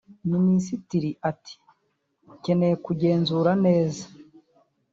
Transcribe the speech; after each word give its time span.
Minisitiri 0.31 1.09
ati 1.29 1.55
“Nkeneye 2.37 2.75
kugenzura 2.85 3.51
neza 3.65 4.03